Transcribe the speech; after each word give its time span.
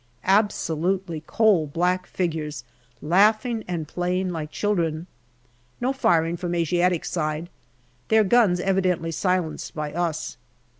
Absolutely 0.25 1.21
coal 1.27 1.67
black 1.67 2.07
figures, 2.07 2.63
laughing 3.03 3.63
and 3.67 3.87
playing 3.87 4.29
like 4.29 4.49
children. 4.49 5.05
No 5.79 5.93
firing 5.93 6.37
from 6.37 6.55
Asiatic 6.55 7.05
side; 7.05 7.51
their 8.07 8.23
guns 8.23 8.59
evidently 8.59 9.11
silenced 9.11 9.75
by 9.75 9.93
us. 9.93 10.37